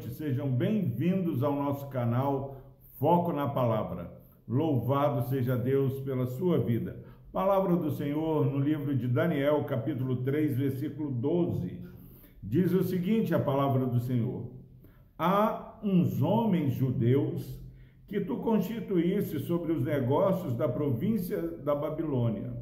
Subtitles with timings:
[0.00, 2.56] noite, sejam bem-vindos ao nosso canal
[2.98, 4.10] Foco na Palavra.
[4.48, 7.04] Louvado seja Deus pela sua vida.
[7.30, 11.78] Palavra do Senhor no livro de Daniel, capítulo 3, versículo 12.
[12.42, 14.50] Diz o seguinte: a palavra do Senhor:
[15.18, 17.60] Há uns homens judeus
[18.08, 22.56] que tu constituísse sobre os negócios da província da Babilônia.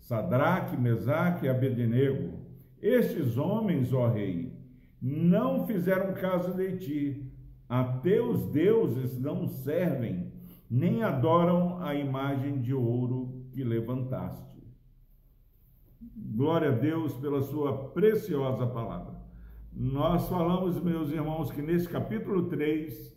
[0.00, 2.40] Sadraque, Mesaque e Abednego.
[2.82, 4.49] Estes homens, ó rei,
[5.00, 7.32] não fizeram caso de ti.
[7.68, 10.32] A teus deuses não servem,
[10.68, 14.60] nem adoram a imagem de ouro que levantaste.
[16.16, 19.20] Glória a Deus pela sua preciosa palavra.
[19.72, 23.16] Nós falamos, meus irmãos, que nesse capítulo 3,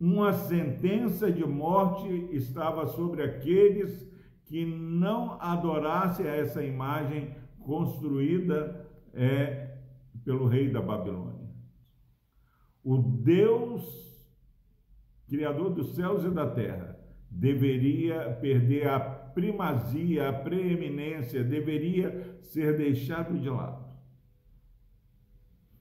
[0.00, 4.10] uma sentença de morte estava sobre aqueles
[4.46, 9.71] que não adorassem essa imagem construída é,
[10.24, 11.50] pelo rei da Babilônia.
[12.84, 14.02] O Deus,
[15.28, 16.98] Criador dos céus e da terra,
[17.30, 23.82] deveria perder a primazia, a preeminência, deveria ser deixado de lado.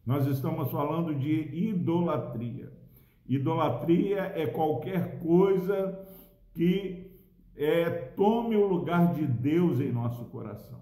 [0.06, 2.72] Nós estamos falando de idolatria.
[3.28, 6.08] Idolatria é qualquer coisa
[6.54, 7.12] que
[7.56, 10.82] é, tome o lugar de Deus em nosso coração.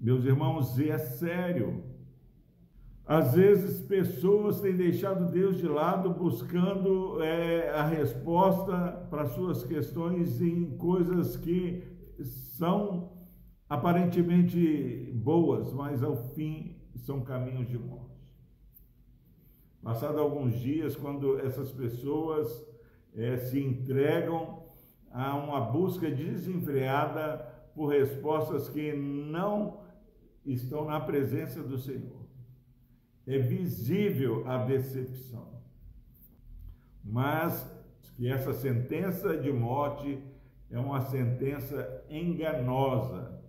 [0.00, 1.84] Meus irmãos, é sério.
[3.04, 10.40] Às vezes pessoas têm deixado Deus de lado buscando é, a resposta para suas questões
[10.40, 11.82] em coisas que
[12.56, 13.12] são
[13.68, 18.16] aparentemente boas, mas ao fim são caminhos de morte.
[19.82, 22.66] Passado alguns dias, quando essas pessoas
[23.14, 24.62] é, se entregam
[25.10, 27.36] a uma busca desenfreada
[27.74, 29.89] por respostas que não
[30.44, 32.26] estão na presença do Senhor.
[33.26, 35.60] É visível a decepção.
[37.04, 37.68] Mas
[38.16, 40.22] que essa sentença de morte
[40.70, 43.42] é uma sentença enganosa,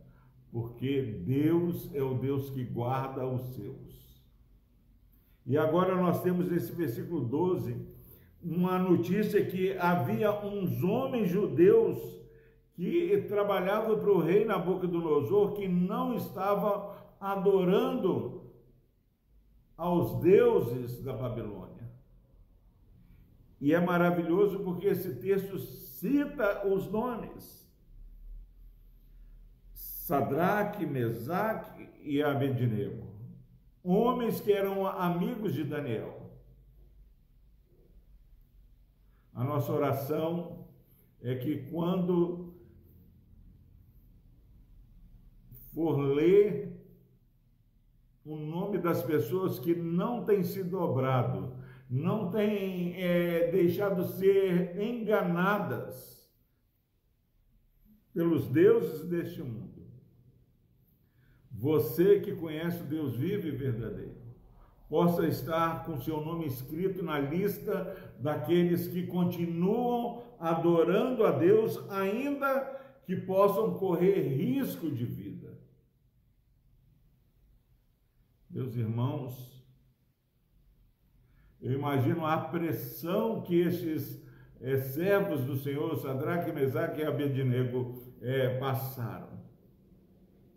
[0.52, 4.22] porque Deus é o Deus que guarda os seus.
[5.46, 7.76] E agora nós temos nesse versículo 12
[8.44, 12.21] uma notícia que havia uns homens judeus
[12.90, 18.52] que trabalhavam para o rei Nabucodonosor que não estavam adorando
[19.78, 21.92] aos deuses da Babilônia.
[23.60, 27.70] E é maravilhoso porque esse texto cita os nomes.
[29.74, 33.12] Sadraque, Mesaque e Abednego
[33.84, 36.30] homens que eram amigos de Daniel.
[39.34, 40.68] A nossa oração
[41.22, 42.51] é que quando
[45.74, 46.72] for ler
[48.26, 51.56] o nome das pessoas que não têm se dobrado,
[51.90, 56.30] não têm é, deixado ser enganadas
[58.14, 59.72] pelos deuses deste mundo
[61.62, 64.16] você que conhece o Deus vivo e verdadeiro,
[64.90, 72.80] possa estar com seu nome escrito na lista daqueles que continuam adorando a Deus, ainda
[73.06, 75.56] que possam correr risco de vida.
[78.54, 79.66] Meus irmãos,
[81.62, 84.22] eu imagino a pressão que estes
[84.60, 89.40] é, servos do Senhor, Sadraque, Mesaque e Abednego, é, passaram.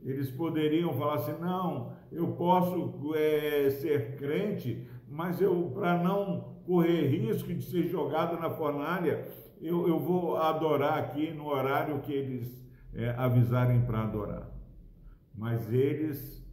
[0.02, 7.06] Eles poderiam falar assim: não, eu posso é, ser crente, mas eu, para não correr
[7.06, 9.24] risco de ser jogado na fornalha,
[9.60, 12.60] eu, eu vou adorar aqui no horário que eles
[12.92, 14.50] é, avisarem para adorar.
[15.32, 16.43] Mas eles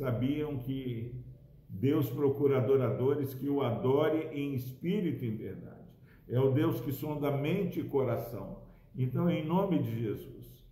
[0.00, 1.14] sabiam que
[1.68, 5.90] Deus procura adoradores que o adore em espírito e em verdade.
[6.26, 8.62] É o Deus que sonda mente e coração.
[8.96, 10.66] Então, em nome de Jesus,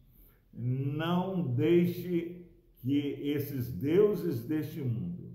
[0.50, 2.46] não deixe
[2.80, 5.30] que esses deuses deste mundo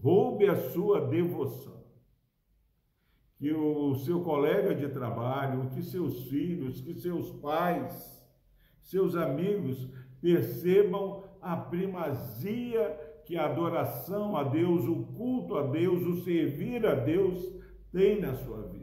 [0.00, 1.82] roube a sua devoção.
[3.36, 8.24] Que o seu colega de trabalho, que seus filhos, que seus pais,
[8.80, 16.22] seus amigos percebam a primazia que a adoração a Deus, o culto a Deus, o
[16.22, 17.52] servir a Deus
[17.92, 18.82] tem na sua vida.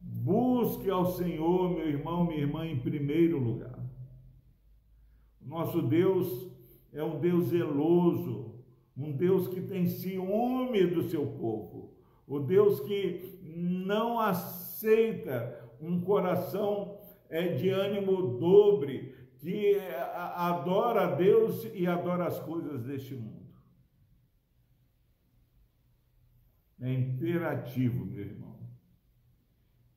[0.00, 3.78] Busque ao Senhor, meu irmão, minha irmã, em primeiro lugar.
[5.40, 6.50] Nosso Deus
[6.92, 8.56] é um Deus zeloso,
[8.96, 11.94] um Deus que tem ciúme do seu povo,
[12.26, 16.98] o Deus que não aceita um coração
[17.28, 19.14] é, de ânimo dobre,
[19.46, 23.46] que eh, adora a Deus e adora as coisas deste mundo.
[26.80, 28.58] É imperativo, meu irmão,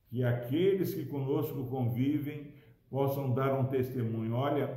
[0.07, 2.53] que aqueles que conosco convivem
[2.91, 4.35] possam dar um testemunho.
[4.35, 4.67] Olha,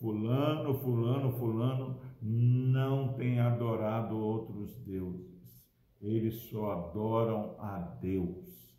[0.00, 5.62] fulano, fulano, fulano não tem adorado outros deuses.
[6.00, 8.74] Eles só adoram a Deus.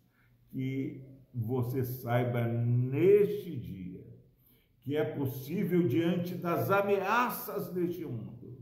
[0.50, 3.95] Que você saiba neste dia
[4.86, 8.56] que é possível, diante das ameaças deste mundo,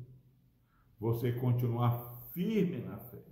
[0.99, 1.99] você continuar
[2.33, 3.23] firme na fé.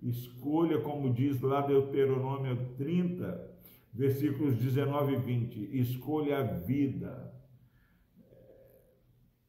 [0.00, 3.58] Escolha, como diz lá Deuteronômio 30,
[3.92, 7.34] versículos 19 e 20: escolha a vida,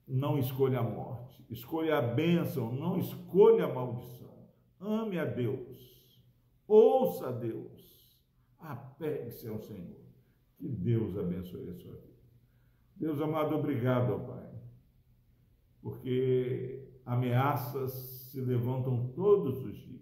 [0.06, 1.46] não escolha a morte.
[1.50, 4.50] Escolha a bênção, não escolha a maldição.
[4.82, 6.22] Ame a Deus,
[6.68, 8.20] ouça a Deus,
[8.60, 10.06] apegue-se ao Senhor.
[10.58, 12.17] Que Deus abençoe a sua vida.
[13.00, 14.50] Deus amado, obrigado, ó Pai,
[15.82, 17.92] porque ameaças
[18.32, 19.98] se levantam todos os dias.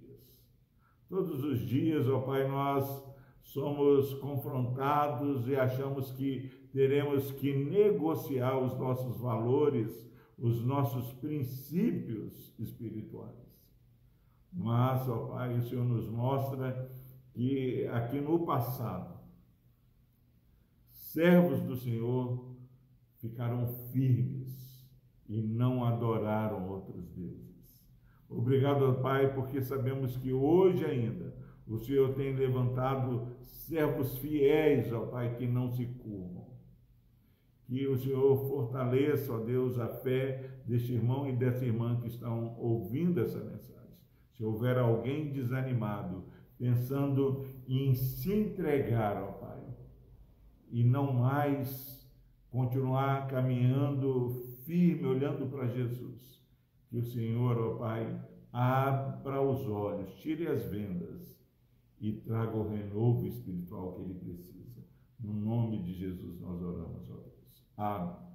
[1.10, 3.04] Todos os dias, ó Pai, nós
[3.42, 13.46] somos confrontados e achamos que teremos que negociar os nossos valores, os nossos princípios espirituais.
[14.52, 16.90] Mas, ó Pai, o Senhor nos mostra
[17.34, 19.20] que aqui no passado,
[20.90, 22.55] servos do Senhor
[23.36, 24.88] ficaram firmes
[25.28, 27.86] e não adoraram outros deuses.
[28.30, 31.36] Obrigado, Pai, porque sabemos que hoje ainda
[31.68, 36.46] o Senhor tem levantado servos fiéis, ó Pai, que não se curvam.
[37.66, 42.56] Que o Senhor fortaleça, ó Deus, a fé deste irmão e dessa irmã que estão
[42.58, 43.98] ouvindo essa mensagem.
[44.32, 46.24] Se houver alguém desanimado,
[46.58, 49.62] pensando em se entregar, ó Pai,
[50.72, 51.95] e não mais
[52.56, 54.30] continuar caminhando
[54.64, 56.42] firme, olhando para Jesus,
[56.90, 58.18] que o Senhor, ó Pai,
[58.54, 61.38] abra os olhos, tire as vendas
[62.00, 64.88] e traga o renovo espiritual que ele precisa.
[65.20, 67.68] No nome de Jesus nós oramos, ó Deus.
[67.76, 68.35] Amém.